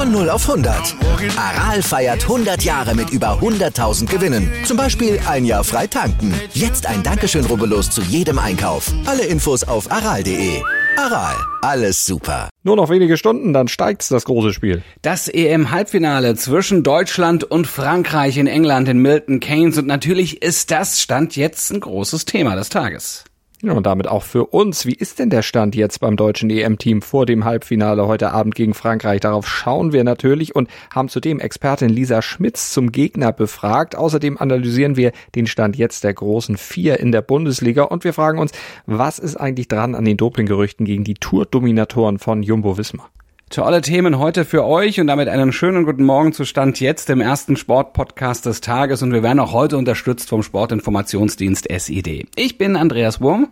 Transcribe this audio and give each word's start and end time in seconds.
Von 0.00 0.12
0 0.12 0.30
auf 0.30 0.48
100. 0.48 0.96
Aral 1.36 1.82
feiert 1.82 2.22
100 2.22 2.62
Jahre 2.62 2.94
mit 2.94 3.10
über 3.10 3.38
100.000 3.38 4.06
Gewinnen. 4.06 4.50
Zum 4.64 4.78
Beispiel 4.78 5.20
ein 5.28 5.44
Jahr 5.44 5.62
frei 5.62 5.86
tanken. 5.88 6.32
Jetzt 6.54 6.86
ein 6.86 7.02
Dankeschön, 7.02 7.44
rubbellos 7.44 7.90
zu 7.90 8.00
jedem 8.00 8.38
Einkauf. 8.38 8.90
Alle 9.04 9.26
Infos 9.26 9.62
auf 9.62 9.92
aral.de. 9.92 10.62
Aral, 10.96 11.36
alles 11.60 12.06
super. 12.06 12.48
Nur 12.62 12.76
noch 12.76 12.88
wenige 12.88 13.18
Stunden, 13.18 13.52
dann 13.52 13.68
steigt's 13.68 14.08
das 14.08 14.24
große 14.24 14.54
Spiel. 14.54 14.82
Das 15.02 15.28
EM-Halbfinale 15.28 16.34
zwischen 16.34 16.82
Deutschland 16.82 17.44
und 17.44 17.66
Frankreich 17.66 18.38
in 18.38 18.46
England 18.46 18.88
in 18.88 19.00
Milton 19.00 19.38
Keynes 19.38 19.76
und 19.76 19.86
natürlich 19.86 20.40
ist 20.40 20.70
das 20.70 21.02
Stand 21.02 21.36
jetzt 21.36 21.70
ein 21.72 21.80
großes 21.80 22.24
Thema 22.24 22.56
des 22.56 22.70
Tages. 22.70 23.24
Ja, 23.62 23.72
und 23.72 23.84
damit 23.84 24.08
auch 24.08 24.22
für 24.22 24.46
uns. 24.46 24.86
Wie 24.86 24.94
ist 24.94 25.18
denn 25.18 25.28
der 25.28 25.42
Stand 25.42 25.76
jetzt 25.76 26.00
beim 26.00 26.16
deutschen 26.16 26.48
EM-Team 26.48 27.02
vor 27.02 27.26
dem 27.26 27.44
Halbfinale 27.44 28.06
heute 28.06 28.30
Abend 28.32 28.54
gegen 28.54 28.72
Frankreich? 28.72 29.20
Darauf 29.20 29.46
schauen 29.46 29.92
wir 29.92 30.02
natürlich 30.02 30.56
und 30.56 30.70
haben 30.94 31.10
zudem 31.10 31.40
Expertin 31.40 31.90
Lisa 31.90 32.22
Schmitz 32.22 32.72
zum 32.72 32.90
Gegner 32.90 33.32
befragt. 33.32 33.96
Außerdem 33.96 34.38
analysieren 34.38 34.96
wir 34.96 35.12
den 35.34 35.46
Stand 35.46 35.76
jetzt 35.76 36.04
der 36.04 36.14
großen 36.14 36.56
Vier 36.56 37.00
in 37.00 37.12
der 37.12 37.20
Bundesliga 37.20 37.82
und 37.82 38.02
wir 38.02 38.14
fragen 38.14 38.38
uns, 38.38 38.52
was 38.86 39.18
ist 39.18 39.36
eigentlich 39.36 39.68
dran 39.68 39.94
an 39.94 40.06
den 40.06 40.16
Dopinggerüchten 40.16 40.86
gegen 40.86 41.04
die 41.04 41.14
Tour-Dominatoren 41.14 42.18
von 42.18 42.42
Jumbo 42.42 42.78
Wismar? 42.78 43.10
Tolle 43.50 43.80
Themen 43.80 44.20
heute 44.20 44.44
für 44.44 44.64
euch 44.64 45.00
und 45.00 45.08
damit 45.08 45.26
einen 45.26 45.50
schönen 45.50 45.84
guten 45.84 46.04
Morgen 46.04 46.32
zu 46.32 46.44
Stand 46.44 46.78
jetzt, 46.78 47.08
dem 47.08 47.20
ersten 47.20 47.56
Sportpodcast 47.56 48.46
des 48.46 48.60
Tages 48.60 49.02
und 49.02 49.12
wir 49.12 49.24
werden 49.24 49.40
auch 49.40 49.52
heute 49.52 49.76
unterstützt 49.76 50.28
vom 50.28 50.44
Sportinformationsdienst 50.44 51.66
SID. 51.68 52.28
Ich 52.36 52.58
bin 52.58 52.76
Andreas 52.76 53.20
Wurm. 53.20 53.48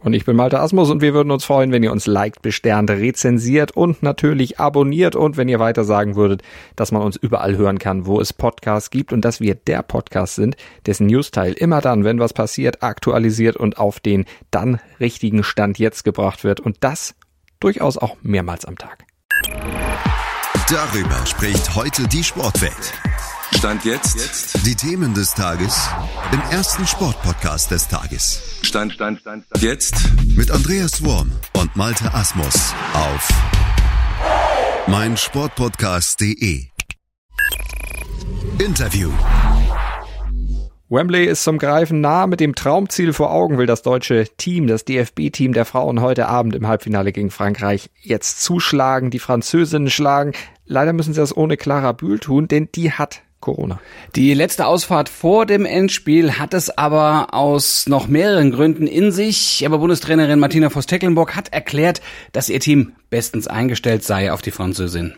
Und 0.00 0.12
ich 0.12 0.26
bin 0.26 0.36
Malte 0.36 0.60
Asmus 0.60 0.90
und 0.90 1.00
wir 1.00 1.14
würden 1.14 1.30
uns 1.30 1.46
freuen, 1.46 1.72
wenn 1.72 1.82
ihr 1.82 1.90
uns 1.90 2.06
liked, 2.06 2.42
besternt, 2.42 2.90
rezensiert 2.90 3.72
und 3.72 4.02
natürlich 4.02 4.60
abonniert 4.60 5.16
und 5.16 5.38
wenn 5.38 5.48
ihr 5.48 5.58
weiter 5.58 5.82
sagen 5.82 6.14
würdet, 6.14 6.42
dass 6.76 6.92
man 6.92 7.02
uns 7.02 7.16
überall 7.16 7.56
hören 7.56 7.78
kann, 7.78 8.04
wo 8.04 8.20
es 8.20 8.34
Podcasts 8.34 8.90
gibt 8.90 9.14
und 9.14 9.24
dass 9.24 9.40
wir 9.40 9.54
der 9.54 9.82
Podcast 9.82 10.34
sind, 10.34 10.56
dessen 10.84 11.06
Newsteil 11.06 11.54
immer 11.54 11.80
dann, 11.80 12.04
wenn 12.04 12.20
was 12.20 12.34
passiert, 12.34 12.82
aktualisiert 12.82 13.56
und 13.56 13.78
auf 13.78 13.98
den 13.98 14.26
dann 14.50 14.78
richtigen 15.00 15.42
Stand 15.42 15.78
jetzt 15.78 16.04
gebracht 16.04 16.44
wird 16.44 16.60
und 16.60 16.76
das 16.80 17.14
durchaus 17.60 17.96
auch 17.96 18.16
mehrmals 18.22 18.66
am 18.66 18.76
Tag. 18.76 19.07
Darüber 20.70 21.26
spricht 21.26 21.74
heute 21.74 22.06
die 22.08 22.22
Sportwelt. 22.22 22.92
Stand 23.56 23.84
jetzt. 23.84 24.66
Die 24.66 24.74
Themen 24.74 25.14
des 25.14 25.32
Tages 25.32 25.88
im 26.32 26.40
ersten 26.50 26.86
Sportpodcast 26.86 27.70
des 27.70 27.88
Tages. 27.88 28.42
Stand, 28.62 28.92
Stand, 28.92 29.20
Stand, 29.20 29.46
Stand. 29.46 29.62
Jetzt. 29.62 29.94
Mit 30.36 30.50
Andreas 30.50 31.02
Worm 31.02 31.32
und 31.54 31.74
Malte 31.74 32.12
Asmus 32.12 32.74
auf 32.92 33.28
meinsportpodcast.de. 34.86 36.66
Interview. 38.58 39.10
Wembley 40.90 41.26
ist 41.26 41.44
zum 41.44 41.58
Greifen 41.58 42.00
nah. 42.00 42.26
Mit 42.26 42.40
dem 42.40 42.54
Traumziel 42.54 43.12
vor 43.12 43.30
Augen 43.30 43.58
will 43.58 43.66
das 43.66 43.82
deutsche 43.82 44.24
Team, 44.38 44.66
das 44.66 44.86
DFB-Team 44.86 45.52
der 45.52 45.66
Frauen 45.66 46.00
heute 46.00 46.28
Abend 46.28 46.54
im 46.54 46.66
Halbfinale 46.66 47.12
gegen 47.12 47.30
Frankreich 47.30 47.90
jetzt 48.00 48.42
zuschlagen, 48.42 49.10
die 49.10 49.18
Französinnen 49.18 49.90
schlagen. 49.90 50.32
Leider 50.64 50.94
müssen 50.94 51.12
sie 51.12 51.20
das 51.20 51.36
ohne 51.36 51.58
Clara 51.58 51.92
Bühl 51.92 52.18
tun, 52.18 52.48
denn 52.48 52.70
die 52.74 52.90
hat 52.90 53.20
Corona. 53.40 53.80
Die 54.16 54.32
letzte 54.32 54.66
Ausfahrt 54.66 55.10
vor 55.10 55.44
dem 55.44 55.66
Endspiel 55.66 56.38
hat 56.38 56.54
es 56.54 56.70
aber 56.76 57.34
aus 57.34 57.86
noch 57.86 58.08
mehreren 58.08 58.50
Gründen 58.50 58.86
in 58.86 59.12
sich. 59.12 59.64
Aber 59.66 59.78
Bundestrainerin 59.78 60.40
Martina 60.40 60.70
Voss-Tecklenburg 60.70 61.36
hat 61.36 61.52
erklärt, 61.52 62.00
dass 62.32 62.48
ihr 62.48 62.60
Team 62.60 62.92
bestens 63.10 63.46
eingestellt 63.46 64.04
sei 64.04 64.32
auf 64.32 64.40
die 64.40 64.52
Französin. 64.52 65.14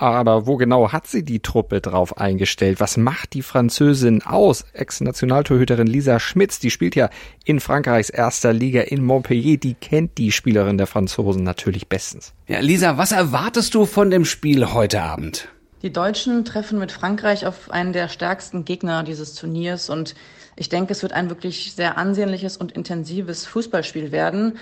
Aber 0.00 0.46
wo 0.46 0.56
genau 0.56 0.92
hat 0.92 1.08
sie 1.08 1.24
die 1.24 1.40
Truppe 1.40 1.80
drauf 1.80 2.18
eingestellt? 2.18 2.78
Was 2.78 2.96
macht 2.96 3.32
die 3.34 3.42
Französin 3.42 4.22
aus? 4.22 4.64
Ex-Nationaltorhüterin 4.72 5.88
Lisa 5.88 6.20
Schmitz, 6.20 6.60
die 6.60 6.70
spielt 6.70 6.94
ja 6.94 7.10
in 7.44 7.58
Frankreichs 7.58 8.08
erster 8.08 8.52
Liga 8.52 8.82
in 8.82 9.02
Montpellier. 9.02 9.56
Die 9.56 9.74
kennt 9.74 10.16
die 10.16 10.30
Spielerin 10.30 10.78
der 10.78 10.86
Franzosen 10.86 11.42
natürlich 11.42 11.88
bestens. 11.88 12.32
Ja, 12.46 12.60
Lisa, 12.60 12.96
was 12.96 13.10
erwartest 13.10 13.74
du 13.74 13.86
von 13.86 14.10
dem 14.10 14.24
Spiel 14.24 14.72
heute 14.72 15.02
Abend? 15.02 15.48
Die 15.82 15.92
Deutschen 15.92 16.44
treffen 16.44 16.78
mit 16.78 16.92
Frankreich 16.92 17.44
auf 17.44 17.68
einen 17.72 17.92
der 17.92 18.08
stärksten 18.08 18.64
Gegner 18.64 19.02
dieses 19.02 19.34
Turniers 19.34 19.90
und 19.90 20.14
ich 20.54 20.68
denke, 20.68 20.92
es 20.92 21.02
wird 21.02 21.12
ein 21.12 21.28
wirklich 21.28 21.72
sehr 21.74 21.98
ansehnliches 21.98 22.56
und 22.56 22.70
intensives 22.70 23.46
Fußballspiel 23.46 24.12
werden. 24.12 24.58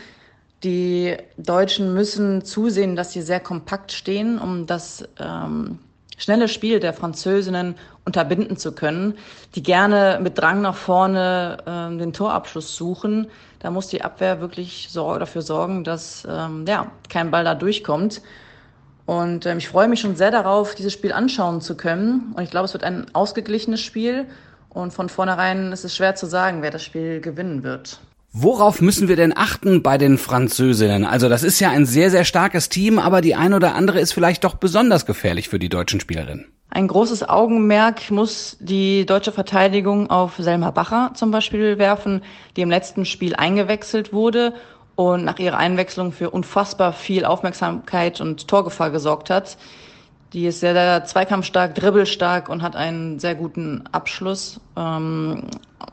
Die 0.62 1.16
Deutschen 1.36 1.92
müssen 1.92 2.44
zusehen, 2.44 2.96
dass 2.96 3.12
sie 3.12 3.22
sehr 3.22 3.40
kompakt 3.40 3.92
stehen, 3.92 4.38
um 4.38 4.66
das 4.66 5.04
ähm, 5.18 5.78
schnelle 6.16 6.48
Spiel 6.48 6.80
der 6.80 6.94
Französinnen 6.94 7.74
unterbinden 8.04 8.56
zu 8.56 8.72
können, 8.72 9.18
die 9.54 9.62
gerne 9.62 10.18
mit 10.22 10.38
Drang 10.38 10.62
nach 10.62 10.76
vorne 10.76 11.58
ähm, 11.66 11.98
den 11.98 12.12
Torabschluss 12.12 12.74
suchen. 12.74 13.28
Da 13.58 13.70
muss 13.70 13.88
die 13.88 14.02
Abwehr 14.02 14.40
wirklich 14.40 14.88
sor 14.90 15.18
dafür 15.18 15.42
sorgen, 15.42 15.84
dass 15.84 16.26
ähm, 16.28 16.64
ja, 16.66 16.90
kein 17.08 17.30
Ball 17.30 17.44
da 17.44 17.54
durchkommt. 17.54 18.22
Und 19.04 19.46
ähm, 19.46 19.58
ich 19.58 19.68
freue 19.68 19.88
mich 19.88 20.00
schon 20.00 20.16
sehr 20.16 20.30
darauf, 20.30 20.74
dieses 20.74 20.92
Spiel 20.92 21.12
anschauen 21.12 21.60
zu 21.60 21.76
können. 21.76 22.32
Und 22.34 22.42
ich 22.42 22.50
glaube, 22.50 22.64
es 22.64 22.72
wird 22.72 22.84
ein 22.84 23.06
ausgeglichenes 23.14 23.80
Spiel. 23.80 24.26
Und 24.70 24.92
von 24.92 25.08
vornherein 25.08 25.72
ist 25.72 25.84
es 25.84 25.96
schwer 25.96 26.14
zu 26.16 26.26
sagen, 26.26 26.62
wer 26.62 26.70
das 26.70 26.82
Spiel 26.82 27.20
gewinnen 27.20 27.62
wird. 27.62 28.00
Worauf 28.38 28.82
müssen 28.82 29.08
wir 29.08 29.16
denn 29.16 29.34
achten 29.34 29.82
bei 29.82 29.96
den 29.96 30.18
Französinnen? 30.18 31.06
Also 31.06 31.30
das 31.30 31.42
ist 31.42 31.58
ja 31.58 31.70
ein 31.70 31.86
sehr, 31.86 32.10
sehr 32.10 32.26
starkes 32.26 32.68
Team, 32.68 32.98
aber 32.98 33.22
die 33.22 33.34
eine 33.34 33.56
oder 33.56 33.74
andere 33.74 33.98
ist 33.98 34.12
vielleicht 34.12 34.44
doch 34.44 34.56
besonders 34.56 35.06
gefährlich 35.06 35.48
für 35.48 35.58
die 35.58 35.70
deutschen 35.70 36.00
Spielerinnen. 36.00 36.44
Ein 36.68 36.86
großes 36.86 37.26
Augenmerk 37.26 38.10
muss 38.10 38.58
die 38.60 39.06
deutsche 39.06 39.32
Verteidigung 39.32 40.10
auf 40.10 40.34
Selma 40.36 40.70
Bacher 40.70 41.12
zum 41.14 41.30
Beispiel 41.30 41.78
werfen, 41.78 42.20
die 42.58 42.60
im 42.60 42.68
letzten 42.68 43.06
Spiel 43.06 43.34
eingewechselt 43.34 44.12
wurde 44.12 44.52
und 44.96 45.24
nach 45.24 45.38
ihrer 45.38 45.56
Einwechslung 45.56 46.12
für 46.12 46.28
unfassbar 46.28 46.92
viel 46.92 47.24
Aufmerksamkeit 47.24 48.20
und 48.20 48.48
Torgefahr 48.48 48.90
gesorgt 48.90 49.30
hat. 49.30 49.56
Die 50.34 50.44
ist 50.44 50.60
sehr, 50.60 50.74
sehr 50.74 51.06
zweikampfstark, 51.06 51.74
dribbelstark 51.74 52.50
und 52.50 52.60
hat 52.60 52.76
einen 52.76 53.18
sehr 53.18 53.34
guten 53.34 53.84
Abschluss. 53.92 54.60
Ähm, 54.76 55.44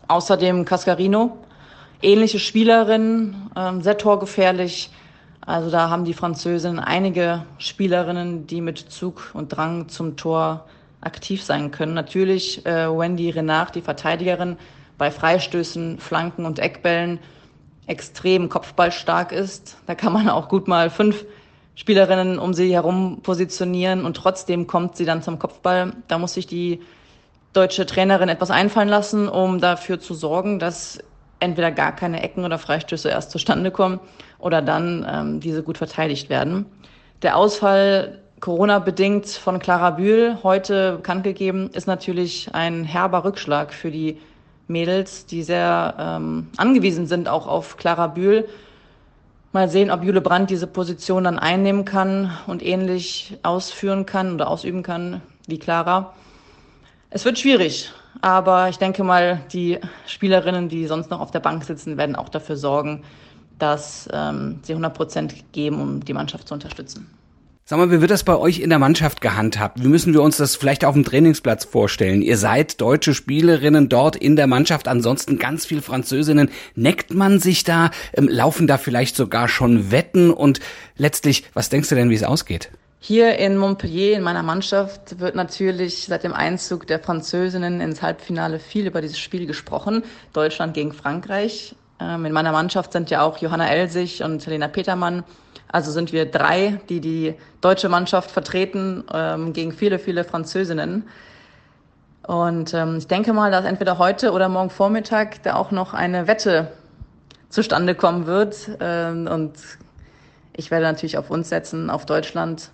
außerdem 0.10 0.66
Cascarino, 0.66 1.38
ähnliche 2.04 2.40
Spielerin, 2.40 3.36
ähm, 3.56 3.82
sehr 3.82 3.98
torgefährlich. 3.98 4.90
Also 5.42 5.70
da 5.70 5.90
haben 5.90 6.06
die 6.06 6.14
Französinnen 6.14 6.80
einige 6.80 7.46
Spielerinnen, 7.58 8.48
die 8.48 8.62
mit 8.62 8.78
Zug 8.78 9.32
und 9.34 9.50
Drang 9.50 9.90
zum 9.90 10.16
Tor 10.16 10.66
aktiv 11.02 11.44
sein 11.44 11.72
können. 11.72 11.94
Natürlich 11.94 12.66
äh, 12.66 12.88
Wendy 12.88 13.30
Renard, 13.30 13.76
die 13.76 13.82
Verteidigerin, 13.82 14.58
bei 14.98 15.12
Freistößen, 15.12 16.00
Flanken 16.00 16.46
und 16.46 16.60
Eckbällen 16.60 17.20
extrem 17.88 18.48
kopfballstark 18.48 19.32
ist. 19.32 19.78
Da 19.86 19.96
kann 19.96 20.14
man 20.14 20.30
auch 20.30 20.48
gut 20.48 20.68
mal 20.68 20.90
fünf 20.90 21.26
Spielerinnen 21.76 22.40
um 22.40 22.54
sie 22.54 22.72
herum 22.72 23.20
positionieren 23.24 24.06
und 24.06 24.16
trotzdem 24.16 24.68
kommt 24.68 24.96
sie 24.96 25.06
dann 25.06 25.24
zum 25.24 25.40
Kopfball. 25.40 25.94
Da 26.08 26.18
muss 26.20 26.36
sich 26.36 26.48
die 26.48 26.82
deutsche 27.52 27.86
Trainerin 27.86 28.30
etwas 28.30 28.52
einfallen 28.52 28.90
lassen, 28.90 29.28
um 29.28 29.60
dafür 29.60 30.00
zu 30.00 30.14
sorgen, 30.14 30.60
dass 30.60 31.00
entweder 31.44 31.72
gar 31.72 31.96
keine 31.96 32.24
Ecken 32.24 32.46
oder 32.46 32.58
Freistöße 32.58 33.10
erst 33.10 33.32
zustande 33.32 33.72
kommen 33.72 34.00
oder 34.40 34.62
dann 34.62 35.06
ähm, 35.10 35.40
diese 35.40 35.64
gut 35.64 35.78
verteidigt 35.78 36.30
werden. 36.30 36.66
Der 37.22 37.38
Ausfall 37.38 38.20
Corona-bedingt 38.40 39.28
von 39.28 39.60
Clara 39.60 39.92
Bühl 39.92 40.38
heute 40.44 40.98
bekannt 40.98 41.24
gegeben, 41.24 41.70
ist 41.72 41.88
natürlich 41.88 42.50
ein 42.54 42.84
herber 42.84 43.24
Rückschlag 43.24 43.74
für 43.74 43.90
die 43.90 44.18
Mädels, 44.68 45.26
die 45.26 45.44
sehr 45.44 45.96
ähm, 45.98 46.48
angewiesen 46.58 47.08
sind 47.08 47.30
auch 47.30 47.48
auf 47.48 47.78
Clara 47.78 48.08
Bühl. 48.08 48.48
Mal 49.54 49.70
sehen, 49.70 49.92
ob 49.92 50.04
Jule 50.04 50.20
Brandt 50.20 50.50
diese 50.50 50.68
Position 50.68 51.26
dann 51.26 51.40
einnehmen 51.40 51.86
kann 51.86 52.32
und 52.48 52.66
ähnlich 52.66 53.38
ausführen 53.44 54.06
kann 54.06 54.34
oder 54.34 54.50
ausüben 54.50 54.84
kann 54.84 55.22
wie 55.48 55.60
Clara. 55.60 56.14
Es 57.14 57.26
wird 57.26 57.38
schwierig. 57.38 57.92
Aber 58.22 58.70
ich 58.70 58.78
denke 58.78 59.04
mal, 59.04 59.42
die 59.54 59.78
Spielerinnen, 60.08 60.68
die 60.68 60.88
sonst 60.88 61.12
noch 61.12 61.20
auf 61.20 61.30
der 61.30 61.42
Bank 61.42 61.64
sitzen, 61.64 61.96
werden 61.96 62.16
auch 62.16 62.28
dafür 62.28 62.58
sorgen, 62.58 63.04
dass 63.60 64.10
ähm, 64.12 64.60
sie 64.64 64.74
100 64.74 64.94
Prozent 64.96 65.36
geben, 65.52 65.80
um 65.80 66.04
die 66.04 66.14
Mannschaft 66.14 66.48
zu 66.48 66.56
unterstützen. 66.56 67.08
Sag 67.66 67.78
mal, 67.78 67.92
wie 67.92 68.02
wird 68.02 68.10
das 68.10 68.24
bei 68.24 68.36
euch 68.36 68.60
in 68.60 68.72
der 68.72 68.80
Mannschaft 68.80 69.22
gehandhabt? 69.22 69.82
Wie 69.82 69.88
müssen 69.88 70.14
wir 70.14 70.24
uns 70.24 70.38
das 70.38 70.56
vielleicht 70.56 70.84
auf 70.84 70.96
dem 70.96 71.06
Trainingsplatz 71.06 71.66
vorstellen? 71.66 72.24
Ihr 72.24 72.38
seid 72.38 72.82
deutsche 72.82 73.14
Spielerinnen 73.14 73.90
dort 73.90 74.16
in 74.16 74.36
der 74.36 74.48
Mannschaft, 74.48 74.88
ansonsten 74.88 75.38
ganz 75.38 75.68
viel 75.68 75.82
Französinnen. 75.82 76.50
Neckt 76.76 77.14
man 77.14 77.40
sich 77.40 77.64
da? 77.64 77.92
Ähm, 78.14 78.28
laufen 78.28 78.66
da 78.66 78.80
vielleicht 78.80 79.16
sogar 79.16 79.48
schon 79.48 79.92
Wetten? 79.92 80.32
Und 80.32 80.62
letztlich, 80.98 81.44
was 81.54 81.70
denkst 81.70 81.90
du 81.90 81.96
denn, 81.96 82.10
wie 82.10 82.16
es 82.16 82.24
ausgeht? 82.24 82.72
Hier 83.06 83.38
in 83.38 83.58
Montpellier, 83.58 84.16
in 84.16 84.24
meiner 84.24 84.44
Mannschaft, 84.44 85.20
wird 85.20 85.36
natürlich 85.36 86.06
seit 86.06 86.24
dem 86.24 86.32
Einzug 86.32 86.88
der 86.88 87.02
Französinnen 87.02 87.82
ins 87.82 88.02
Halbfinale 88.02 88.60
viel 88.60 88.88
über 88.88 89.02
dieses 89.02 89.20
Spiel 89.20 89.46
gesprochen. 89.46 90.04
Deutschland 90.32 90.74
gegen 90.74 90.94
Frankreich. 90.94 91.76
Ähm, 92.00 92.24
in 92.24 92.32
meiner 92.32 92.54
Mannschaft 92.54 92.94
sind 92.94 93.10
ja 93.10 93.24
auch 93.24 93.40
Johanna 93.40 93.68
Elsig 93.68 94.24
und 94.24 94.46
Helena 94.46 94.70
Petermann 94.70 95.26
also 95.68 95.92
sind 95.92 96.14
wir 96.14 96.32
drei, 96.32 96.80
die 96.88 97.02
die 97.02 97.36
deutsche 97.60 97.90
Mannschaft 97.90 98.32
vertreten 98.32 99.04
ähm, 99.14 99.52
gegen 99.52 99.74
viele, 99.74 100.00
viele 100.00 100.24
Französinnen. 100.24 101.04
Und 102.26 102.74
ähm, 102.74 103.00
ich 103.00 103.08
denke 103.08 103.34
mal, 103.34 103.52
dass 103.52 103.66
entweder 103.66 103.98
heute 103.98 104.32
oder 104.32 104.48
morgen 104.48 104.70
Vormittag 104.70 105.44
da 105.44 105.56
auch 105.56 105.72
noch 105.72 105.94
eine 105.94 106.28
Wette 106.28 106.72
zustande 107.50 107.96
kommen 107.96 108.28
wird. 108.28 108.70
Und 108.80 109.54
ich 110.56 110.72
werde 110.72 110.86
natürlich 110.86 111.18
auf 111.18 111.30
uns 111.30 111.50
setzen, 111.50 111.90
auf 111.90 112.06
Deutschland 112.06 112.72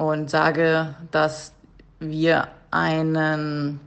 und 0.00 0.30
sage, 0.30 0.94
dass 1.10 1.52
wir 1.98 2.48
einen 2.70 3.80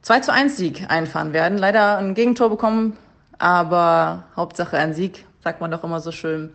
2 0.00 0.20
zu 0.20 0.32
1 0.32 0.56
Sieg 0.56 0.86
einfahren 0.88 1.34
werden. 1.34 1.58
Leider 1.58 1.98
ein 1.98 2.14
Gegentor 2.14 2.48
bekommen, 2.48 2.96
aber 3.38 4.24
Hauptsache 4.36 4.78
ein 4.78 4.94
Sieg 4.94 5.26
sagt 5.44 5.60
man 5.60 5.70
doch 5.70 5.84
immer 5.84 6.00
so 6.00 6.12
schön. 6.12 6.50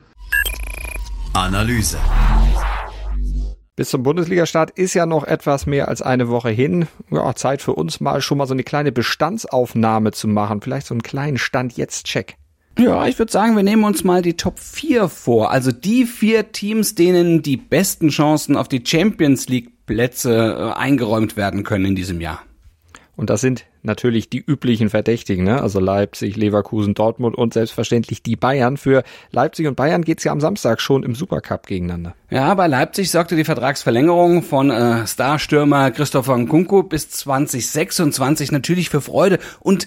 Analyse. 1.34 2.00
Bis 3.76 3.92
zum 3.92 4.02
Bundesligastart 4.02 4.72
ist 4.72 4.96
ja 4.96 5.06
noch 5.06 5.24
etwas 5.24 5.68
mehr 5.68 5.88
als 5.88 6.02
eine 6.02 6.30
Woche 6.30 6.50
hin. 6.50 6.88
Ja, 7.12 7.36
Zeit 7.36 7.62
für 7.62 7.74
uns 7.74 8.00
mal 8.00 8.22
schon 8.22 8.40
mal 8.40 8.48
so 8.48 8.56
eine 8.56 8.64
kleine 8.64 8.92
Bestandsaufnahme 8.92 10.12
zu 10.14 10.28
machen. 10.28 10.62
Vielleicht 10.62 10.88
so 10.88 10.96
einen 10.96 11.04
kleinen 11.04 11.38
Stand-Jetzt-Check. 11.38 12.38
Ja, 12.78 13.06
ich 13.06 13.20
würde 13.20 13.32
sagen, 13.32 13.56
wir 13.56 13.64
nehmen 13.64 13.84
uns 13.84 14.04
mal 14.04 14.22
die 14.22 14.36
Top 14.36 14.60
4 14.60 15.08
vor. 15.08 15.52
Also 15.52 15.72
die 15.72 16.06
vier 16.06 16.52
Teams, 16.52 16.96
denen 16.96 17.44
die 17.44 17.58
besten 17.58 18.10
Chancen 18.10 18.58
auf 18.58 18.68
die 18.68 18.84
Champions 18.86 19.48
League 19.48 19.86
Plätze 19.86 20.74
äh, 20.76 20.80
eingeräumt 20.80 21.38
werden 21.38 21.64
können 21.64 21.86
in 21.86 21.96
diesem 21.96 22.22
Jahr. 22.22 22.42
Und 23.16 23.30
das 23.30 23.42
sind 23.42 23.66
natürlich 23.84 24.30
die 24.30 24.40
üblichen 24.40 24.90
Verdächtigen, 24.90 25.44
ne? 25.44 25.62
also 25.62 25.80
Leipzig, 25.80 26.36
Leverkusen, 26.36 26.96
Dortmund 26.96 27.38
und 27.38 27.54
selbstverständlich 27.54 28.24
die 28.24 28.36
Bayern. 28.36 28.76
Für 28.76 29.04
Leipzig 29.30 29.68
und 29.68 29.76
Bayern 29.76 30.04
geht's 30.04 30.24
ja 30.24 30.32
am 30.32 30.42
Samstag 30.42 30.82
schon 30.82 31.04
im 31.04 31.14
Supercup 31.14 31.68
gegeneinander. 31.68 32.16
Ja, 32.32 32.52
bei 32.56 32.66
Leipzig 32.66 33.12
sorgte 33.12 33.36
die 33.36 33.44
Vertragsverlängerung 33.44 34.42
von 34.42 34.72
äh, 34.72 35.06
Starstürmer 35.06 35.92
Christopher 35.92 36.38
Nkunku 36.38 36.82
bis 36.84 37.10
2026 37.10 38.52
natürlich 38.52 38.90
für 38.90 39.02
Freude 39.02 39.38
und 39.60 39.86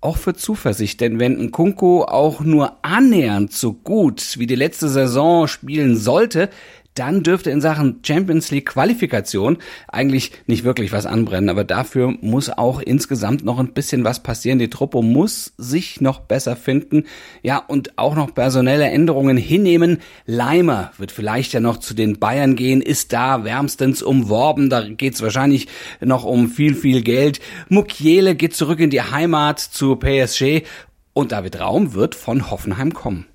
auch 0.00 0.16
für 0.16 0.34
Zuversicht, 0.34 1.00
denn 1.00 1.18
wenn 1.18 1.38
Nkunku 1.38 2.02
auch 2.02 2.40
nur 2.40 2.84
annähernd 2.84 3.52
so 3.52 3.72
gut 3.72 4.38
wie 4.38 4.46
die 4.46 4.54
letzte 4.54 4.88
Saison 4.88 5.48
spielen 5.48 5.96
sollte, 5.96 6.50
dann 6.98 7.22
dürfte 7.22 7.50
in 7.50 7.60
Sachen 7.60 8.00
Champions 8.02 8.50
League 8.50 8.66
Qualifikation 8.66 9.58
eigentlich 9.86 10.32
nicht 10.46 10.64
wirklich 10.64 10.92
was 10.92 11.06
anbrennen. 11.06 11.48
Aber 11.48 11.64
dafür 11.64 12.14
muss 12.20 12.50
auch 12.50 12.80
insgesamt 12.80 13.44
noch 13.44 13.58
ein 13.58 13.72
bisschen 13.72 14.04
was 14.04 14.22
passieren. 14.22 14.58
Die 14.58 14.70
Truppe 14.70 15.02
muss 15.02 15.52
sich 15.56 16.00
noch 16.00 16.20
besser 16.20 16.56
finden. 16.56 17.04
Ja, 17.42 17.58
und 17.58 17.98
auch 17.98 18.14
noch 18.14 18.34
personelle 18.34 18.86
Änderungen 18.86 19.36
hinnehmen. 19.36 19.98
Leimer 20.26 20.92
wird 20.98 21.12
vielleicht 21.12 21.52
ja 21.52 21.60
noch 21.60 21.78
zu 21.78 21.94
den 21.94 22.18
Bayern 22.18 22.56
gehen, 22.56 22.80
ist 22.80 23.12
da 23.12 23.44
wärmstens 23.44 24.02
umworben. 24.02 24.70
Da 24.70 24.88
geht's 24.88 25.22
wahrscheinlich 25.22 25.68
noch 26.00 26.24
um 26.24 26.48
viel, 26.48 26.74
viel 26.74 27.02
Geld. 27.02 27.40
Mukiele 27.68 28.34
geht 28.34 28.54
zurück 28.54 28.80
in 28.80 28.90
die 28.90 29.02
Heimat 29.02 29.60
zu 29.60 29.96
PSG. 29.96 30.62
Und 31.12 31.32
David 31.32 31.60
Raum 31.60 31.94
wird 31.94 32.14
von 32.14 32.50
Hoffenheim 32.50 32.94
kommen. 32.94 33.26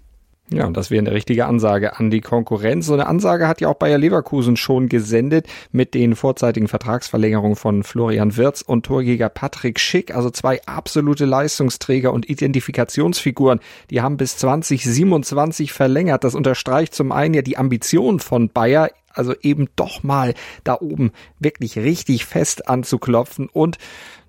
Ja, 0.51 0.68
und 0.68 0.75
das 0.75 0.92
wäre 0.92 1.00
eine 1.00 1.13
richtige 1.13 1.45
Ansage 1.45 1.98
an 1.98 2.12
die 2.12 2.19
Konkurrenz. 2.19 2.86
So 2.86 2.94
eine 2.94 3.07
Ansage 3.07 3.48
hat 3.48 3.62
ja 3.62 3.69
auch 3.69 3.75
Bayer 3.75 3.98
Leverkusen 3.98 4.57
schon 4.57 4.90
gesendet 4.90 5.48
mit 5.72 5.94
den 5.94 6.16
vorzeitigen 6.16 6.68
Vertragsverlängerungen 6.68 7.56
von 7.56 7.84
Florian 7.84 8.36
Wirz 8.36 8.62
und 8.62 8.86
Torjäger 8.86 9.30
Patrick 9.30 9.80
Schick, 9.80 10.13
also 10.13 10.30
zwei 10.30 10.62
absolute 10.66 11.25
Leistungsträger 11.25 12.12
und 12.12 12.30
Identifikationsfiguren. 12.30 13.62
Die 13.90 14.01
haben 14.01 14.18
bis 14.18 14.38
2027 14.38 15.72
verlängert. 15.72 16.25
Das 16.25 16.36
unterstreicht 16.36 16.94
zum 16.94 17.13
einen 17.13 17.34
ja 17.34 17.42
die 17.42 17.57
Ambition 17.57 18.19
von 18.19 18.50
Bayer, 18.50 18.90
also 19.13 19.34
eben 19.42 19.69
doch 19.78 20.04
mal 20.04 20.34
da 20.66 20.78
oben 20.80 21.13
wirklich 21.40 21.78
richtig 21.78 22.25
fest 22.25 22.68
anzuklopfen 22.68 23.48
und 23.48 23.78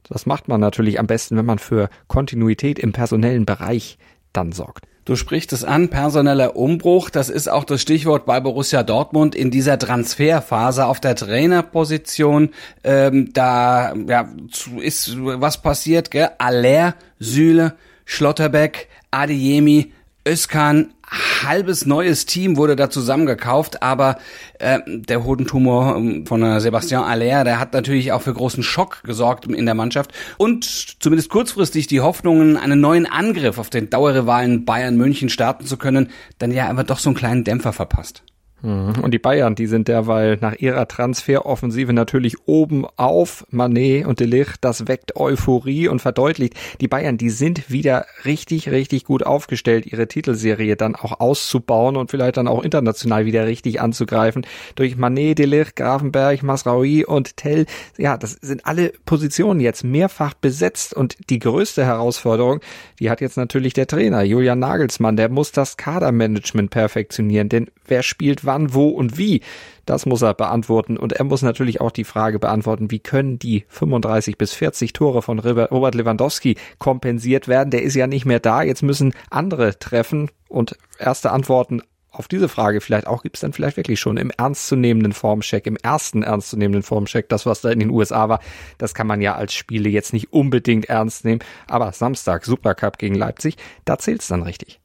das 0.08 0.26
macht 0.26 0.48
man 0.48 0.60
natürlich 0.60 1.00
am 1.00 1.06
besten, 1.06 1.36
wenn 1.38 1.46
man 1.46 1.58
für 1.58 1.88
Kontinuität 2.08 2.78
im 2.78 2.92
personellen 2.92 3.46
Bereich 3.46 3.98
dann 4.34 4.52
sorgt. 4.52 4.86
Du 5.04 5.16
sprichst 5.16 5.52
es 5.52 5.64
an, 5.64 5.90
personeller 5.90 6.56
Umbruch, 6.56 7.10
das 7.10 7.28
ist 7.28 7.48
auch 7.48 7.64
das 7.64 7.82
Stichwort 7.82 8.24
bei 8.24 8.40
Borussia 8.40 8.82
Dortmund 8.82 9.34
in 9.34 9.50
dieser 9.50 9.78
Transferphase 9.78 10.86
auf 10.86 10.98
der 10.98 11.14
Trainerposition. 11.14 12.50
Ähm, 12.84 13.30
da 13.34 13.94
ja, 14.08 14.32
ist 14.80 15.14
was 15.18 15.60
passiert, 15.60 16.10
gell? 16.10 16.30
Aller, 16.38 16.94
Süle, 17.18 17.74
Schlotterbeck, 18.06 18.88
Adeyemi, 19.10 19.92
Özkan, 20.26 20.93
halbes 21.10 21.86
neues 21.86 22.26
Team 22.26 22.56
wurde 22.56 22.76
da 22.76 22.90
zusammengekauft, 22.90 23.82
aber 23.82 24.18
äh, 24.58 24.80
der 24.86 25.24
Hodentumor 25.24 25.96
ähm, 25.96 26.26
von 26.26 26.42
äh, 26.42 26.60
Sebastian 26.60 27.04
Aller, 27.04 27.44
der 27.44 27.58
hat 27.58 27.72
natürlich 27.72 28.12
auch 28.12 28.22
für 28.22 28.34
großen 28.34 28.62
Schock 28.62 29.02
gesorgt 29.04 29.46
in 29.46 29.66
der 29.66 29.74
Mannschaft 29.74 30.12
und 30.38 30.64
zumindest 31.02 31.30
kurzfristig 31.30 31.86
die 31.86 32.00
Hoffnungen, 32.00 32.56
einen 32.56 32.80
neuen 32.80 33.06
Angriff 33.06 33.58
auf 33.58 33.70
den 33.70 33.90
Dauerrivalen 33.90 34.64
Bayern 34.64 34.96
München 34.96 35.28
starten 35.28 35.66
zu 35.66 35.76
können, 35.76 36.10
dann 36.38 36.50
ja 36.50 36.68
aber 36.68 36.84
doch 36.84 36.98
so 36.98 37.10
einen 37.10 37.16
kleinen 37.16 37.44
Dämpfer 37.44 37.72
verpasst. 37.72 38.22
Mhm. 38.64 38.94
Und 39.02 39.12
die 39.12 39.18
Bayern, 39.18 39.54
die 39.54 39.66
sind 39.66 39.88
derweil 39.88 40.38
nach 40.40 40.54
ihrer 40.54 40.88
Transferoffensive 40.88 41.92
natürlich 41.92 42.36
oben 42.46 42.86
auf. 42.96 43.46
Manet 43.50 44.06
und 44.06 44.20
Delicht, 44.20 44.56
das 44.62 44.88
weckt 44.88 45.16
Euphorie 45.16 45.88
und 45.88 46.00
verdeutlicht, 46.00 46.54
die 46.80 46.88
Bayern, 46.88 47.18
die 47.18 47.28
sind 47.28 47.70
wieder 47.70 48.06
richtig, 48.24 48.70
richtig 48.70 49.04
gut 49.04 49.22
aufgestellt, 49.22 49.84
ihre 49.86 50.08
Titelserie 50.08 50.76
dann 50.76 50.96
auch 50.96 51.20
auszubauen 51.20 51.96
und 51.96 52.10
vielleicht 52.10 52.38
dann 52.38 52.48
auch 52.48 52.62
international 52.62 53.26
wieder 53.26 53.46
richtig 53.46 53.82
anzugreifen. 53.82 54.46
Durch 54.76 54.96
Manet, 54.96 55.38
Delicht, 55.38 55.76
Grafenberg, 55.76 56.42
Masraoui 56.42 57.04
und 57.04 57.36
Tell, 57.36 57.66
ja, 57.98 58.16
das 58.16 58.32
sind 58.32 58.64
alle 58.64 58.92
Positionen 59.04 59.60
jetzt 59.60 59.84
mehrfach 59.84 60.32
besetzt 60.32 60.94
und 60.94 61.16
die 61.28 61.38
größte 61.38 61.84
Herausforderung, 61.84 62.60
die 62.98 63.10
hat 63.10 63.20
jetzt 63.20 63.36
natürlich 63.36 63.74
der 63.74 63.86
Trainer, 63.86 64.22
Julian 64.22 64.58
Nagelsmann, 64.58 65.16
der 65.16 65.28
muss 65.28 65.52
das 65.52 65.76
Kadermanagement 65.76 66.70
perfektionieren, 66.70 67.50
denn 67.50 67.70
wer 67.86 68.02
spielt 68.02 68.46
wann, 68.46 68.53
wo 68.74 68.88
und 68.88 69.18
wie? 69.18 69.40
Das 69.86 70.06
muss 70.06 70.22
er 70.22 70.34
beantworten. 70.34 70.96
Und 70.96 71.12
er 71.12 71.24
muss 71.24 71.42
natürlich 71.42 71.80
auch 71.80 71.90
die 71.90 72.04
Frage 72.04 72.38
beantworten, 72.38 72.90
wie 72.90 73.00
können 73.00 73.38
die 73.38 73.64
35 73.68 74.38
bis 74.38 74.52
40 74.52 74.92
Tore 74.92 75.22
von 75.22 75.38
Robert 75.38 75.94
Lewandowski 75.94 76.56
kompensiert 76.78 77.48
werden? 77.48 77.70
Der 77.70 77.82
ist 77.82 77.94
ja 77.94 78.06
nicht 78.06 78.24
mehr 78.24 78.40
da. 78.40 78.62
Jetzt 78.62 78.82
müssen 78.82 79.14
andere 79.30 79.78
treffen 79.78 80.30
und 80.48 80.78
erste 80.98 81.32
Antworten 81.32 81.82
auf 82.14 82.28
diese 82.28 82.48
Frage 82.48 82.80
vielleicht 82.80 83.06
auch 83.06 83.22
gibt 83.22 83.36
es 83.36 83.40
dann 83.40 83.52
vielleicht 83.52 83.76
wirklich 83.76 83.98
schon 83.98 84.16
im 84.16 84.30
ernstzunehmenden 84.30 85.12
Formcheck, 85.12 85.66
im 85.66 85.76
ersten 85.76 86.22
ernstzunehmenden 86.22 86.84
Formcheck, 86.84 87.28
das 87.28 87.44
was 87.44 87.60
da 87.60 87.70
in 87.70 87.80
den 87.80 87.90
USA 87.90 88.28
war, 88.28 88.40
das 88.78 88.94
kann 88.94 89.06
man 89.06 89.20
ja 89.20 89.34
als 89.34 89.52
Spiele 89.52 89.88
jetzt 89.88 90.12
nicht 90.12 90.32
unbedingt 90.32 90.88
ernst 90.88 91.24
nehmen, 91.24 91.40
aber 91.66 91.92
Samstag 91.92 92.44
Supercup 92.44 92.98
gegen 92.98 93.16
Leipzig, 93.16 93.56
da 93.84 93.98
zählt's 93.98 94.28
dann 94.28 94.42
richtig. 94.42 94.80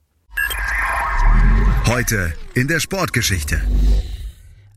Heute 1.89 2.33
in 2.53 2.67
der 2.67 2.79
Sportgeschichte. 2.79 3.59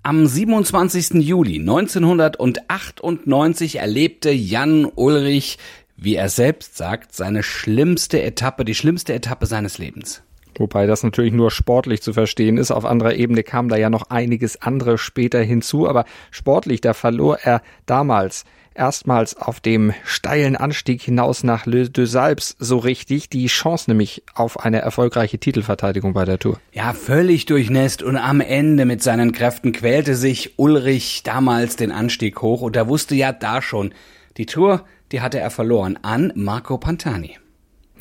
Am 0.03 0.27
27. 0.27 1.23
Juli 1.23 1.59
1998 1.59 3.77
erlebte 3.77 4.31
Jan 4.31 4.87
Ulrich, 4.87 5.59
wie 5.99 6.15
er 6.15 6.31
selbst 6.31 6.79
sagt, 6.79 7.15
seine 7.15 7.43
schlimmste 7.43 8.23
Etappe, 8.23 8.65
die 8.65 8.75
schlimmste 8.75 9.13
Etappe 9.13 9.45
seines 9.45 9.77
Lebens. 9.77 10.23
Wobei 10.57 10.87
das 10.87 11.03
natürlich 11.03 11.35
nur 11.35 11.51
sportlich 11.51 12.01
zu 12.01 12.15
verstehen 12.15 12.57
ist. 12.57 12.71
Auf 12.71 12.87
anderer 12.87 13.15
Ebene 13.15 13.43
kam 13.43 13.69
da 13.69 13.77
ja 13.77 13.91
noch 13.91 14.09
einiges 14.09 14.63
andere 14.63 14.97
später 14.97 15.43
hinzu. 15.43 15.87
Aber 15.87 16.07
sportlich, 16.31 16.81
da 16.81 16.95
verlor 16.95 17.41
er 17.43 17.61
damals 17.85 18.47
erstmals 18.75 19.37
auf 19.37 19.61
dem 19.61 19.93
steilen 20.05 20.57
Anstieg 20.57 21.03
hinaus 21.03 21.45
nach 21.45 21.67
Le 21.67 21.91
Deux 21.91 22.17
Alpes 22.17 22.57
so 22.59 22.79
richtig 22.79 23.29
die 23.29 23.47
Chance 23.47 23.91
nämlich 23.91 24.23
auf 24.35 24.61
eine 24.61 24.81
erfolgreiche 24.81 25.39
Titelverteidigung 25.39 26.13
bei 26.13 26.25
der 26.25 26.39
Tour. 26.39 26.59
Ja, 26.73 26.93
völlig 26.93 27.47
durchnässt 27.47 28.03
und 28.03 28.17
am 28.17 28.41
Ende 28.41 28.85
mit 28.85 29.03
seinen 29.03 29.33
Kräften 29.33 29.73
quälte 29.73 30.15
sich 30.15 30.59
Ulrich 30.59 31.23
damals 31.23 31.77
den 31.77 31.93
Anstieg 31.93 32.41
hoch 32.43 32.63
und 32.63 32.77
er 32.77 32.89
wusste 32.89 33.15
ja 33.15 33.33
da 33.33 33.63
schon, 33.63 33.95
die 34.37 34.47
Tour, 34.47 34.85
die 35.13 35.21
hatte 35.21 35.39
er 35.39 35.51
verloren 35.51 35.99
an 36.03 36.33
Marco 36.35 36.79
Pantani. 36.79 37.39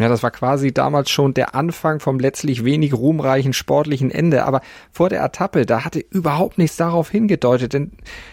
Ja, 0.01 0.09
das 0.09 0.23
war 0.23 0.31
quasi 0.31 0.73
damals 0.73 1.11
schon 1.11 1.35
der 1.35 1.53
Anfang 1.53 1.99
vom 1.99 2.17
letztlich 2.17 2.65
wenig 2.65 2.93
ruhmreichen 2.95 3.53
sportlichen 3.53 4.09
Ende. 4.09 4.45
Aber 4.45 4.61
vor 4.91 5.09
der 5.09 5.23
Etappe, 5.23 5.67
da 5.67 5.85
hatte 5.85 5.99
überhaupt 5.99 6.57
nichts 6.57 6.75
darauf 6.75 7.11
hingedeutet, 7.11 7.73
denn 7.73 7.91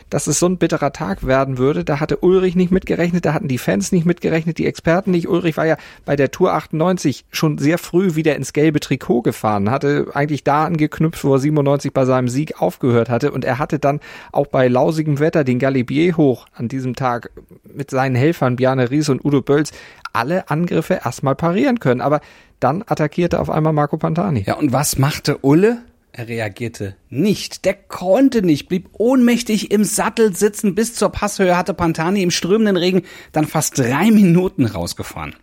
dass 0.09 0.27
es 0.27 0.39
so 0.39 0.47
ein 0.47 0.57
bitterer 0.57 0.95
Tag 0.95 1.27
werden 1.27 1.59
würde, 1.59 1.85
da 1.85 2.01
hatte 2.01 2.17
Ulrich 2.17 2.57
nicht 2.57 2.71
mitgerechnet, 2.71 3.27
da 3.27 3.35
hatten 3.35 3.49
die 3.49 3.59
Fans 3.59 3.93
nicht 3.93 4.07
mitgerechnet, 4.07 4.57
die 4.57 4.67
Experten 4.67 5.11
nicht. 5.11 5.29
Ulrich 5.29 5.59
war 5.59 5.67
ja 5.67 5.77
bei 6.07 6.17
der 6.17 6.31
Tour 6.31 6.55
98 6.55 7.27
schon 7.31 7.59
sehr 7.59 7.77
früh 7.77 8.15
wieder 8.15 8.35
ins 8.35 8.55
gelbe 8.55 8.81
Trikot 8.81 9.21
gefahren, 9.21 9.71
hatte 9.71 10.07
eigentlich 10.15 10.45
da 10.45 10.65
angeknüpft, 10.65 11.23
wo 11.23 11.35
er 11.35 11.39
97 11.39 11.93
bei 11.93 12.07
seinem 12.07 12.29
Sieg 12.29 12.63
aufgehört 12.63 13.11
hatte. 13.11 13.31
Und 13.31 13.45
er 13.45 13.59
hatte 13.59 13.79
dann 13.79 14.01
auch 14.33 14.47
bei 14.47 14.69
lausigem 14.69 15.19
Wetter 15.19 15.45
den 15.45 15.59
Galibier 15.59 16.17
hoch 16.17 16.47
an 16.55 16.69
diesem 16.69 16.97
Tag 16.97 17.31
mit 17.63 17.91
seinen 17.91 18.15
Helfern 18.15 18.57
Bjarne 18.57 18.91
Ries 18.91 19.11
und 19.11 19.23
Udo 19.23 19.43
Bölz 19.43 19.73
alle 20.13 20.51
Angriffe 20.51 21.01
erstmal 21.05 21.35
parieren 21.35 21.81
können. 21.81 22.01
Aber 22.01 22.21
dann 22.61 22.83
attackierte 22.87 23.41
auf 23.41 23.51
einmal 23.51 23.73
Marco 23.73 23.97
Pantani. 23.97 24.45
Ja, 24.47 24.55
und 24.55 24.73
was 24.73 24.99
machte 24.99 25.39
Ulle? 25.39 25.79
Er 26.13 26.29
reagierte 26.29 26.97
nicht. 27.11 27.65
Der 27.65 27.75
konnte 27.75 28.43
nicht, 28.43 28.69
blieb 28.69 28.89
ohnmächtig 28.95 29.71
im 29.71 29.85
Sattel 29.85 30.35
sitzen. 30.35 30.75
Bis 30.75 30.95
zur 30.95 31.11
Passhöhe 31.11 31.57
hatte 31.57 31.75
Pantani 31.75 32.23
im 32.23 32.31
strömenden 32.31 32.77
Regen 32.77 33.03
dann 33.33 33.45
fast 33.45 33.79
drei 33.79 34.11
Minuten 34.11 34.67
rausgefahren. 34.67 35.37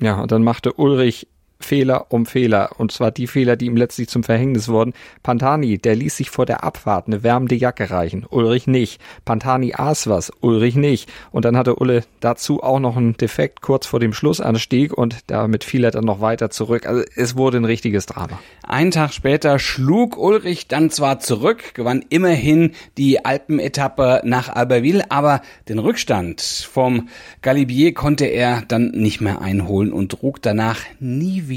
Ja, 0.00 0.20
und 0.20 0.32
dann 0.32 0.42
machte 0.42 0.72
Ulrich 0.72 1.28
Fehler 1.66 2.06
um 2.10 2.24
Fehler. 2.26 2.70
Und 2.78 2.92
zwar 2.92 3.10
die 3.10 3.26
Fehler, 3.26 3.56
die 3.56 3.66
ihm 3.66 3.76
letztlich 3.76 4.08
zum 4.08 4.22
Verhängnis 4.22 4.68
wurden. 4.68 4.94
Pantani, 5.22 5.78
der 5.78 5.96
ließ 5.96 6.16
sich 6.16 6.30
vor 6.30 6.46
der 6.46 6.62
Abfahrt 6.62 7.08
eine 7.08 7.22
wärmende 7.22 7.56
Jacke 7.56 7.90
reichen. 7.90 8.24
Ulrich 8.30 8.66
nicht. 8.66 9.00
Pantani 9.24 9.74
aß 9.74 10.06
was. 10.06 10.32
Ulrich 10.40 10.76
nicht. 10.76 11.10
Und 11.32 11.44
dann 11.44 11.56
hatte 11.56 11.76
Ulle 11.76 12.04
dazu 12.20 12.62
auch 12.62 12.78
noch 12.78 12.96
einen 12.96 13.16
Defekt 13.16 13.62
kurz 13.62 13.86
vor 13.86 13.98
dem 13.98 14.12
Schlussanstieg 14.12 14.96
und 14.96 15.18
damit 15.26 15.64
fiel 15.64 15.84
er 15.84 15.90
dann 15.90 16.04
noch 16.04 16.20
weiter 16.20 16.50
zurück. 16.50 16.86
Also 16.86 17.02
es 17.16 17.36
wurde 17.36 17.56
ein 17.58 17.64
richtiges 17.64 18.06
Drama. 18.06 18.38
Einen 18.62 18.92
Tag 18.92 19.12
später 19.12 19.58
schlug 19.58 20.16
Ulrich 20.16 20.68
dann 20.68 20.90
zwar 20.90 21.18
zurück, 21.18 21.74
gewann 21.74 22.04
immerhin 22.08 22.72
die 22.96 23.24
Alpenetappe 23.24 24.22
nach 24.24 24.48
Albertville, 24.48 25.10
aber 25.10 25.42
den 25.68 25.78
Rückstand 25.78 26.40
vom 26.40 27.08
Galibier 27.42 27.92
konnte 27.94 28.26
er 28.26 28.62
dann 28.68 28.92
nicht 28.92 29.20
mehr 29.20 29.40
einholen 29.40 29.92
und 29.92 30.12
trug 30.12 30.40
danach 30.42 30.78
nie 31.00 31.48
wieder 31.48 31.55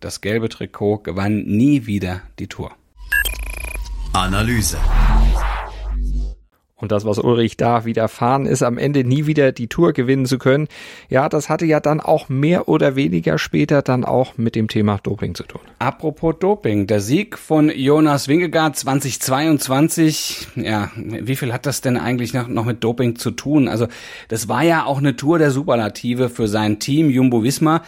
das 0.00 0.20
gelbe 0.20 0.48
Trikot, 0.48 0.98
gewann 0.98 1.44
nie 1.44 1.86
wieder 1.86 2.22
die 2.38 2.46
Tour. 2.46 2.72
Analyse. 4.12 4.78
Und 6.80 6.92
das, 6.92 7.04
was 7.04 7.18
Ulrich 7.18 7.56
da 7.56 7.84
widerfahren 7.84 8.46
ist, 8.46 8.62
am 8.62 8.78
Ende 8.78 9.02
nie 9.02 9.26
wieder 9.26 9.50
die 9.50 9.66
Tour 9.66 9.92
gewinnen 9.92 10.26
zu 10.26 10.38
können, 10.38 10.68
ja, 11.08 11.28
das 11.28 11.48
hatte 11.48 11.66
ja 11.66 11.80
dann 11.80 12.00
auch 12.00 12.28
mehr 12.28 12.68
oder 12.68 12.94
weniger 12.94 13.36
später 13.36 13.82
dann 13.82 14.04
auch 14.04 14.38
mit 14.38 14.54
dem 14.54 14.68
Thema 14.68 14.98
Doping 15.02 15.34
zu 15.34 15.42
tun. 15.42 15.60
Apropos 15.80 16.36
Doping, 16.38 16.86
der 16.86 17.00
Sieg 17.00 17.36
von 17.36 17.68
Jonas 17.68 18.28
Wingegaard 18.28 18.76
2022, 18.76 20.46
ja, 20.54 20.92
wie 20.96 21.34
viel 21.34 21.52
hat 21.52 21.66
das 21.66 21.80
denn 21.80 21.96
eigentlich 21.96 22.32
noch, 22.32 22.46
noch 22.46 22.64
mit 22.64 22.84
Doping 22.84 23.16
zu 23.16 23.32
tun? 23.32 23.66
Also, 23.66 23.88
das 24.28 24.48
war 24.48 24.62
ja 24.62 24.84
auch 24.84 24.98
eine 24.98 25.16
Tour 25.16 25.40
der 25.40 25.50
Superlative 25.50 26.28
für 26.28 26.46
sein 26.46 26.78
Team 26.78 27.10
Jumbo 27.10 27.42
Visma. 27.42 27.82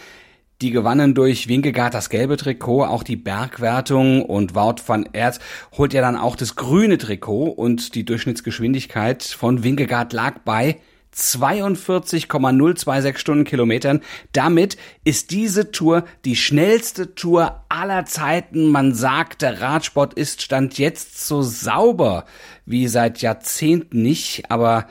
Die 0.61 0.69
gewannen 0.69 1.15
durch 1.15 1.47
Winkegaard 1.47 1.95
das 1.95 2.11
gelbe 2.11 2.37
Trikot, 2.37 2.83
auch 2.83 3.01
die 3.01 3.15
Bergwertung 3.15 4.23
und 4.23 4.53
Wout 4.53 4.75
van 4.85 5.09
Aert 5.11 5.39
holt 5.75 5.91
ja 5.91 6.01
dann 6.01 6.15
auch 6.15 6.35
das 6.35 6.55
grüne 6.55 6.99
Trikot 6.99 7.49
und 7.49 7.95
die 7.95 8.05
Durchschnittsgeschwindigkeit 8.05 9.23
von 9.23 9.63
Winkegaard 9.63 10.13
lag 10.13 10.37
bei 10.45 10.77
42,026 11.13 13.17
Stundenkilometern. 13.17 14.01
Damit 14.33 14.77
ist 15.03 15.31
diese 15.31 15.71
Tour 15.71 16.03
die 16.25 16.35
schnellste 16.35 17.15
Tour 17.15 17.63
aller 17.67 18.05
Zeiten. 18.05 18.69
Man 18.69 18.93
sagt, 18.93 19.41
der 19.41 19.61
Radsport 19.61 20.13
ist 20.13 20.43
Stand 20.43 20.77
jetzt 20.77 21.27
so 21.27 21.41
sauber 21.41 22.25
wie 22.67 22.87
seit 22.87 23.23
Jahrzehnten 23.23 24.03
nicht, 24.03 24.51
aber 24.51 24.85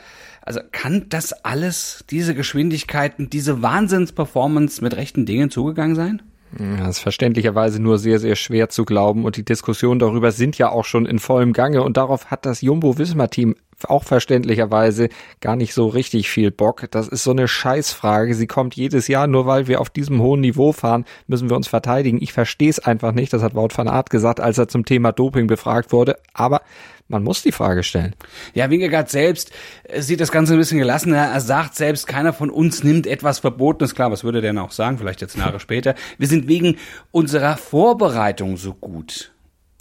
also 0.50 0.62
kann 0.72 1.06
das 1.10 1.32
alles, 1.32 2.04
diese 2.10 2.34
Geschwindigkeiten, 2.34 3.30
diese 3.30 3.62
Wahnsinnsperformance 3.62 4.82
mit 4.82 4.96
rechten 4.96 5.24
Dingen 5.24 5.48
zugegangen 5.48 5.94
sein? 5.94 6.22
Das 6.58 6.96
ist 6.96 6.98
verständlicherweise 6.98 7.80
nur 7.80 7.98
sehr, 7.98 8.18
sehr 8.18 8.34
schwer 8.34 8.68
zu 8.68 8.84
glauben 8.84 9.24
und 9.24 9.36
die 9.36 9.44
Diskussionen 9.44 10.00
darüber 10.00 10.32
sind 10.32 10.58
ja 10.58 10.70
auch 10.70 10.84
schon 10.84 11.06
in 11.06 11.20
vollem 11.20 11.52
Gange 11.52 11.84
und 11.84 11.96
darauf 11.96 12.32
hat 12.32 12.46
das 12.46 12.62
Jumbo-Visma-Team 12.62 13.54
auch 13.88 14.04
verständlicherweise 14.04 15.08
gar 15.40 15.56
nicht 15.56 15.74
so 15.74 15.86
richtig 15.86 16.28
viel 16.28 16.50
Bock. 16.50 16.90
Das 16.90 17.08
ist 17.08 17.24
so 17.24 17.30
eine 17.30 17.48
Scheißfrage. 17.48 18.34
Sie 18.34 18.46
kommt 18.46 18.74
jedes 18.74 19.08
Jahr, 19.08 19.26
nur 19.26 19.46
weil 19.46 19.68
wir 19.68 19.80
auf 19.80 19.90
diesem 19.90 20.20
hohen 20.20 20.40
Niveau 20.40 20.72
fahren, 20.72 21.04
müssen 21.26 21.48
wir 21.48 21.56
uns 21.56 21.68
verteidigen. 21.68 22.20
Ich 22.20 22.32
verstehe 22.32 22.70
es 22.70 22.78
einfach 22.78 23.12
nicht. 23.12 23.32
Das 23.32 23.42
hat 23.42 23.54
Wout 23.54 23.70
van 23.74 23.88
Aert 23.88 24.10
gesagt, 24.10 24.40
als 24.40 24.58
er 24.58 24.68
zum 24.68 24.84
Thema 24.84 25.12
Doping 25.12 25.46
befragt 25.46 25.92
wurde. 25.92 26.16
Aber 26.34 26.62
man 27.10 27.24
muss 27.24 27.42
die 27.42 27.50
Frage 27.50 27.82
stellen. 27.82 28.14
Ja, 28.54 28.70
Wingegaard 28.70 29.10
selbst 29.10 29.50
äh, 29.84 30.00
sieht 30.00 30.20
das 30.20 30.30
Ganze 30.30 30.52
ein 30.52 30.58
bisschen 30.58 30.78
gelassener. 30.78 31.16
Er 31.16 31.40
sagt 31.40 31.74
selbst, 31.74 32.06
keiner 32.06 32.32
von 32.32 32.50
uns 32.50 32.84
nimmt 32.84 33.06
etwas 33.06 33.40
Verbotenes. 33.40 33.96
Klar, 33.96 34.12
was 34.12 34.22
würde 34.22 34.40
der 34.40 34.52
denn 34.52 34.58
auch 34.58 34.70
sagen? 34.70 34.98
Vielleicht 34.98 35.20
jetzt 35.20 35.36
Jahre 35.36 35.58
später. 35.58 35.96
Wir 36.18 36.28
sind 36.28 36.46
wegen 36.46 36.76
unserer 37.10 37.56
Vorbereitung 37.56 38.56
so 38.56 38.74
gut. 38.74 39.32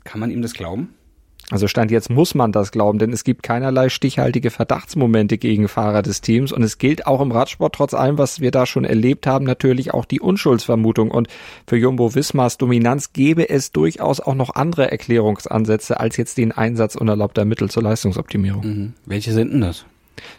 Kann 0.04 0.20
man 0.20 0.32
ihm 0.32 0.42
das 0.42 0.54
glauben? 0.54 0.96
Also 1.52 1.68
Stand 1.68 1.90
jetzt 1.90 2.10
muss 2.12 2.36
man 2.36 2.52
das 2.52 2.72
glauben, 2.72 3.00
denn 3.00 3.12
es 3.12 3.24
gibt 3.24 3.42
keinerlei 3.42 3.90
stichhaltige 3.90 4.52
Verdachtsmomente 4.52 5.40
gegen 5.40 5.68
Fahrer 5.68 6.04
des 6.04 6.22
Teams 6.22 6.52
und 6.52 6.62
es 6.62 6.78
gilt 6.78 7.08
auch 7.08 7.22
im 7.22 7.32
Radsport 7.32 7.74
trotz 7.74 7.94
allem, 7.96 8.20
was 8.20 8.40
wir 8.40 8.52
da 8.52 8.68
schon 8.68 8.86
erlebt 8.86 9.26
haben, 9.26 9.46
natürlich 9.46 9.94
auch 9.94 10.06
die 10.06 10.20
Unschuldsvermutung 10.20 11.10
und 11.10 11.28
für 11.66 11.78
Jumbo 11.78 12.14
Vismas 12.14 12.58
Dominanz 12.58 13.14
gäbe 13.14 13.50
es 13.50 13.72
durchaus 13.72 14.20
auch 14.20 14.36
noch 14.36 14.54
andere 14.56 14.92
Erklärungsansätze 14.92 16.00
als 16.00 16.18
jetzt 16.18 16.38
den 16.38 16.52
Einsatz 16.52 16.96
unerlaubter 16.96 17.46
Mittel 17.46 17.70
zur 17.70 17.82
Leistungsoptimierung. 17.82 18.66
Mhm. 18.66 18.94
Welche 19.06 19.32
sind 19.34 19.52
denn 19.52 19.62
das? 19.62 19.86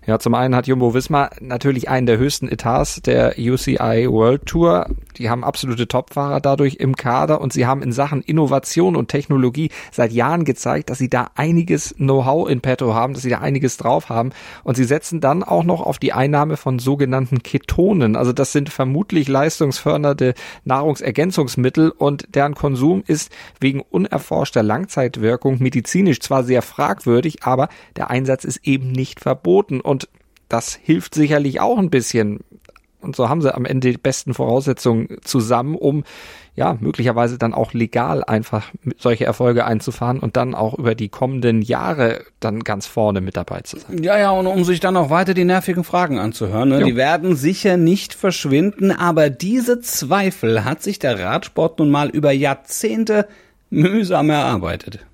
Ja, 0.07 0.19
zum 0.19 0.35
einen 0.35 0.55
hat 0.55 0.67
Jumbo 0.67 0.95
Visma 0.95 1.31
natürlich 1.41 1.89
einen 1.89 2.07
der 2.07 2.19
höchsten 2.19 2.49
Etats 2.49 3.03
der 3.03 3.35
UCI 3.39 4.07
World 4.09 4.47
Tour. 4.47 4.87
Die 5.17 5.31
haben 5.31 5.45
absolute 5.45 5.89
Topfahrer 5.89 6.41
dadurch 6.41 6.77
im 6.77 6.97
Kader 6.97 7.41
und 7.41 7.53
sie 7.53 7.67
haben 7.67 7.83
in 7.83 7.93
Sachen 7.93 8.23
Innovation 8.23 8.97
und 8.97 9.09
Technologie 9.09 9.71
seit 9.93 10.13
Jahren 10.13 10.45
gezeigt, 10.45 10.91
dass 10.91 10.99
sie 10.99 11.11
da 11.11 11.31
einiges 11.35 11.95
Know-how 11.97 12.49
in 12.49 12.61
petto 12.61 12.95
haben, 12.95 13.15
dass 13.15 13.23
sie 13.23 13.31
da 13.31 13.39
einiges 13.39 13.77
drauf 13.77 14.09
haben 14.09 14.31
und 14.65 14.77
sie 14.77 14.85
setzen 14.85 15.21
dann 15.21 15.43
auch 15.43 15.65
noch 15.65 15.81
auf 15.81 15.99
die 15.99 16.13
Einnahme 16.13 16.57
von 16.57 16.79
sogenannten 16.79 17.43
Ketonen. 17.43 18.17
Also 18.17 18.33
das 18.33 18.53
sind 18.53 18.69
vermutlich 18.71 19.29
leistungsfördernde 19.29 20.35
Nahrungsergänzungsmittel 20.65 21.91
und 21.91 22.35
deren 22.35 22.55
Konsum 22.55 23.03
ist 23.07 23.31
wegen 23.61 23.81
unerforschter 23.81 24.63
Langzeitwirkung 24.63 25.59
medizinisch 25.61 26.21
zwar 26.21 26.45
sehr 26.45 26.63
fragwürdig, 26.63 27.43
aber 27.43 27.69
der 27.97 28.11
Einsatz 28.11 28.45
ist 28.45 28.67
eben 28.67 28.93
nicht 28.93 29.21
verboten 29.21 29.81
und 29.81 30.09
das 30.51 30.75
hilft 30.75 31.15
sicherlich 31.15 31.61
auch 31.61 31.79
ein 31.79 31.91
bisschen. 31.91 32.41
Und 33.01 33.17
so 33.17 33.29
haben 33.29 33.43
sie 33.43 33.55
am 33.55 33.65
Ende 33.65 33.91
die 33.91 33.99
besten 33.99 34.35
Voraussetzungen 34.35 35.19
zusammen, 35.23 35.75
um 35.75 36.05
ja 36.55 36.77
möglicherweise 36.81 37.39
dann 37.39 37.55
auch 37.55 37.73
legal 37.73 38.25
einfach 38.25 38.71
solche 38.99 39.25
Erfolge 39.25 39.65
einzufahren 39.65 40.19
und 40.19 40.37
dann 40.37 40.55
auch 40.55 40.79
über 40.79 40.95
die 40.95 41.09
kommenden 41.09 41.63
Jahre 41.63 42.25
dann 42.41 42.61
ganz 42.61 42.87
vorne 42.87 43.21
mit 43.21 43.37
dabei 43.37 43.61
zu 43.61 43.79
sein. 43.79 44.03
Ja, 44.03 44.19
ja, 44.19 44.31
und 44.31 44.47
um 44.47 44.65
sich 44.65 44.81
dann 44.81 44.97
auch 44.97 45.11
weiter 45.11 45.35
die 45.35 45.45
nervigen 45.45 45.85
Fragen 45.85 46.19
anzuhören. 46.19 46.69
Ne? 46.69 46.85
Die 46.85 46.97
werden 46.97 47.37
sicher 47.37 47.77
nicht 47.77 48.15
verschwinden, 48.15 48.91
aber 48.91 49.31
diese 49.31 49.81
Zweifel 49.81 50.65
hat 50.65 50.83
sich 50.83 50.99
der 50.99 51.19
Radsport 51.19 51.79
nun 51.79 51.91
mal 51.91 52.09
über 52.09 52.33
Jahrzehnte 52.33 53.27
mühsam 53.71 54.31
erarbeitet. 54.31 55.07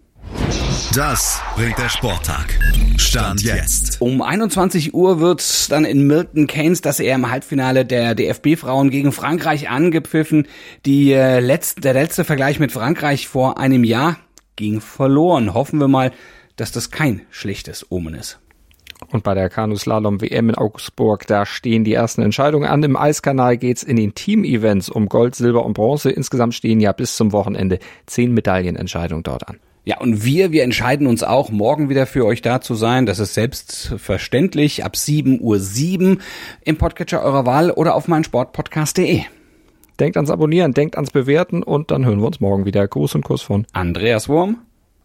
Das 0.96 1.42
bringt 1.54 1.76
der 1.76 1.90
Sporttag. 1.90 2.58
Stand 2.96 3.42
jetzt. 3.42 4.00
Um 4.00 4.22
21 4.22 4.94
Uhr 4.94 5.20
wird 5.20 5.70
dann 5.70 5.84
in 5.84 6.06
Milton 6.06 6.46
Keynes 6.46 6.80
das 6.80 7.00
EM 7.00 7.30
Halbfinale 7.30 7.84
der 7.84 8.14
DFB-Frauen 8.14 8.88
gegen 8.88 9.12
Frankreich 9.12 9.68
angepfiffen. 9.68 10.48
Die, 10.86 11.12
äh, 11.12 11.40
letzte, 11.40 11.82
der 11.82 11.92
letzte 11.92 12.24
Vergleich 12.24 12.60
mit 12.60 12.72
Frankreich 12.72 13.28
vor 13.28 13.58
einem 13.58 13.84
Jahr 13.84 14.16
ging 14.56 14.80
verloren. 14.80 15.52
Hoffen 15.52 15.80
wir 15.80 15.88
mal, 15.88 16.12
dass 16.56 16.72
das 16.72 16.90
kein 16.90 17.26
schlechtes 17.28 17.84
Omen 17.90 18.14
ist. 18.14 18.38
Und 19.12 19.22
bei 19.22 19.34
der 19.34 19.50
Kanuslalom 19.50 20.22
WM 20.22 20.48
in 20.48 20.54
Augsburg, 20.54 21.26
da 21.26 21.44
stehen 21.44 21.84
die 21.84 21.92
ersten 21.92 22.22
Entscheidungen 22.22 22.70
an. 22.70 22.82
Im 22.82 22.96
Eiskanal 22.96 23.58
geht's 23.58 23.82
in 23.82 23.96
den 23.96 24.14
Team-Events 24.14 24.88
um 24.88 25.10
Gold, 25.10 25.34
Silber 25.34 25.66
und 25.66 25.74
Bronze. 25.74 26.10
Insgesamt 26.10 26.54
stehen 26.54 26.80
ja 26.80 26.92
bis 26.92 27.16
zum 27.16 27.32
Wochenende 27.32 27.80
zehn 28.06 28.32
Medaillenentscheidungen 28.32 29.22
dort 29.22 29.46
an. 29.46 29.58
Ja, 29.88 30.00
und 30.00 30.24
wir, 30.24 30.50
wir 30.50 30.64
entscheiden 30.64 31.06
uns 31.06 31.22
auch, 31.22 31.50
morgen 31.50 31.88
wieder 31.88 32.06
für 32.06 32.26
euch 32.26 32.42
da 32.42 32.60
zu 32.60 32.74
sein. 32.74 33.06
Das 33.06 33.20
ist 33.20 33.34
selbstverständlich 33.34 34.84
ab 34.84 34.94
7.07 34.96 35.40
Uhr 35.40 35.60
7 35.60 36.20
im 36.64 36.76
Podcatcher 36.76 37.22
eurer 37.22 37.46
Wahl 37.46 37.70
oder 37.70 37.94
auf 37.94 38.08
meinsportpodcast.de. 38.08 39.22
Denkt 40.00 40.16
ans 40.16 40.30
Abonnieren, 40.30 40.74
denkt 40.74 40.96
ans 40.96 41.12
Bewerten 41.12 41.62
und 41.62 41.92
dann 41.92 42.04
hören 42.04 42.18
wir 42.18 42.26
uns 42.26 42.40
morgen 42.40 42.64
wieder. 42.64 42.88
Gruß 42.88 43.14
und 43.14 43.22
Kuss 43.22 43.42
von 43.42 43.64
Andreas 43.72 44.28
Wurm 44.28 44.58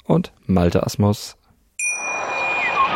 und 0.04 0.34
Malte 0.48 0.84
Asmus. 0.84 1.38